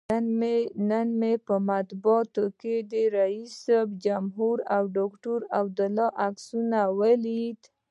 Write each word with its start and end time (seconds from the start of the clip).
نن 0.89 1.07
مې 1.19 1.33
په 1.47 1.55
مطبوعاتو 1.69 2.43
کې 2.61 2.75
د 2.91 2.93
جمهور 2.93 3.17
رئیس 3.21 3.65
او 4.75 4.83
ډاکتر 4.97 5.39
عبدالله 5.59 6.07
عکسونه 6.25 6.79
ولیدل. 6.99 7.67